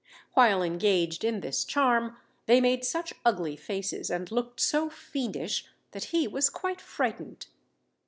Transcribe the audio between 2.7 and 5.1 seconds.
such ugly faces, and looked so